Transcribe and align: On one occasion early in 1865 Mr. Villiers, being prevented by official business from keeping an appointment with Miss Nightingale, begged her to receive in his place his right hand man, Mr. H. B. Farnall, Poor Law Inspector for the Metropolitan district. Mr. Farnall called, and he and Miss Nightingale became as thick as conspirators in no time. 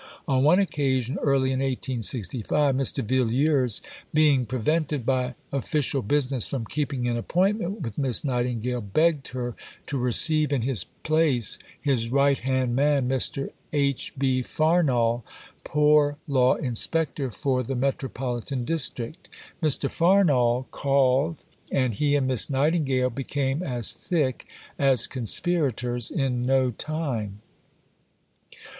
On 0.27 0.43
one 0.43 0.57
occasion 0.57 1.19
early 1.21 1.51
in 1.51 1.59
1865 1.59 2.73
Mr. 2.73 3.03
Villiers, 3.03 3.83
being 4.11 4.47
prevented 4.47 5.05
by 5.05 5.35
official 5.51 6.01
business 6.01 6.47
from 6.47 6.65
keeping 6.65 7.07
an 7.07 7.17
appointment 7.17 7.81
with 7.81 7.99
Miss 7.99 8.23
Nightingale, 8.23 8.81
begged 8.81 9.27
her 9.27 9.55
to 9.85 9.99
receive 9.99 10.51
in 10.51 10.63
his 10.63 10.85
place 10.85 11.59
his 11.79 12.09
right 12.09 12.39
hand 12.39 12.75
man, 12.75 13.07
Mr. 13.07 13.51
H. 13.73 14.13
B. 14.17 14.41
Farnall, 14.41 15.21
Poor 15.63 16.17
Law 16.27 16.55
Inspector 16.55 17.29
for 17.29 17.61
the 17.61 17.75
Metropolitan 17.75 18.65
district. 18.65 19.29
Mr. 19.61 19.87
Farnall 19.87 20.65
called, 20.71 21.45
and 21.71 21.93
he 21.93 22.15
and 22.15 22.25
Miss 22.25 22.49
Nightingale 22.49 23.11
became 23.11 23.61
as 23.61 23.93
thick 23.93 24.47
as 24.79 25.05
conspirators 25.05 26.09
in 26.09 26.41
no 26.41 26.71
time. 26.71 27.41